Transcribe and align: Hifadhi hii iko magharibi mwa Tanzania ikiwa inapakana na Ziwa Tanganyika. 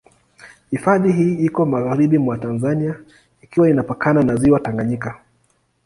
Hifadhi 0.71 1.11
hii 1.11 1.35
iko 1.45 1.65
magharibi 1.65 2.17
mwa 2.17 2.37
Tanzania 2.37 2.99
ikiwa 3.41 3.69
inapakana 3.69 4.23
na 4.23 4.35
Ziwa 4.35 4.59
Tanganyika. 4.59 5.21